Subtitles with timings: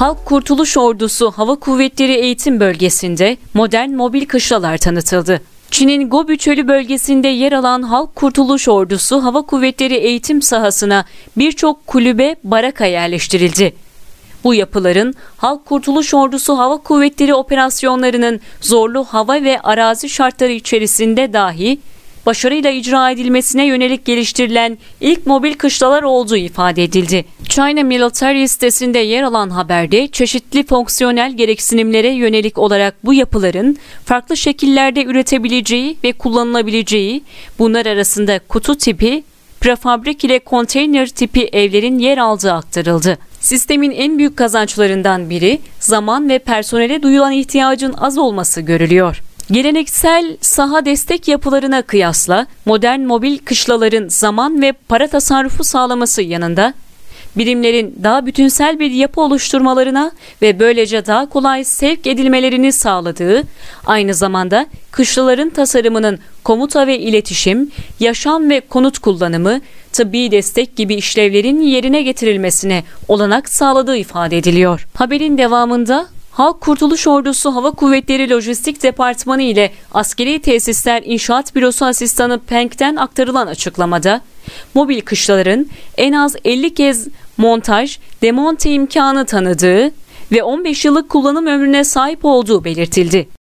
[0.00, 5.40] Halk Kurtuluş Ordusu Hava Kuvvetleri Eğitim Bölgesi'nde modern mobil kışlalar tanıtıldı.
[5.70, 11.04] Çin'in Gobi Çölü bölgesinde yer alan Halk Kurtuluş Ordusu Hava Kuvvetleri eğitim sahasına
[11.36, 13.74] birçok kulübe baraka yerleştirildi.
[14.44, 21.78] Bu yapıların Halk Kurtuluş Ordusu Hava Kuvvetleri operasyonlarının zorlu hava ve arazi şartları içerisinde dahi
[22.30, 27.24] başarıyla icra edilmesine yönelik geliştirilen ilk mobil kışlalar olduğu ifade edildi.
[27.48, 35.04] China Military sitesinde yer alan haberde çeşitli fonksiyonel gereksinimlere yönelik olarak bu yapıların farklı şekillerde
[35.04, 37.22] üretebileceği ve kullanılabileceği,
[37.58, 39.22] bunlar arasında kutu tipi,
[39.60, 43.18] prefabrik ile konteyner tipi evlerin yer aldığı aktarıldı.
[43.40, 49.22] Sistemin en büyük kazançlarından biri zaman ve personele duyulan ihtiyacın az olması görülüyor.
[49.50, 56.74] Geleneksel saha destek yapılarına kıyasla modern mobil kışlaların zaman ve para tasarrufu sağlaması yanında
[57.36, 63.42] birimlerin daha bütünsel bir yapı oluşturmalarına ve böylece daha kolay sevk edilmelerini sağladığı,
[63.86, 67.70] aynı zamanda kışlaların tasarımının komuta ve iletişim,
[68.00, 69.60] yaşam ve konut kullanımı,
[69.92, 74.86] tıbbi destek gibi işlevlerin yerine getirilmesine olanak sağladığı ifade ediliyor.
[74.94, 82.38] Haberin devamında Halk Kurtuluş Ordusu Hava Kuvvetleri Lojistik Departmanı ile Askeri Tesisler İnşaat Bürosu Asistanı
[82.38, 84.20] Penk'ten aktarılan açıklamada,
[84.74, 89.90] mobil kışlaların en az 50 kez montaj, demonte imkanı tanıdığı
[90.32, 93.39] ve 15 yıllık kullanım ömrüne sahip olduğu belirtildi.